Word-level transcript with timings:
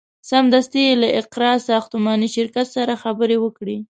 سمدستي 0.29 0.81
یې 0.87 0.93
له 1.01 1.07
اقراء 1.19 1.57
ساختماني 1.69 2.27
شرکت 2.35 2.67
سره 2.75 2.93
خبرې 3.03 3.37
وکړې. 3.39 3.77